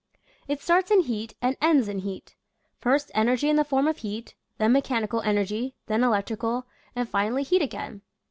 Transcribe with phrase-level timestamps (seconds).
[0.47, 2.33] It starts in heat and ends in heat.
[2.79, 7.43] First en ergy in the form of heat— then mechanical energy— then electrical— and finally
[7.43, 8.01] heat again.